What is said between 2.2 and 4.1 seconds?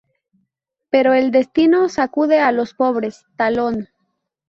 a los pobres Talón.